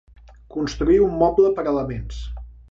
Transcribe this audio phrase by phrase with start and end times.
[0.55, 2.27] Construir un moble per elements.